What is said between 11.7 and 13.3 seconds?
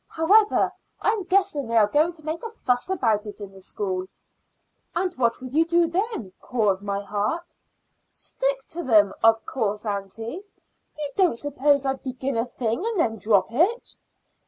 I'd begin a thing and then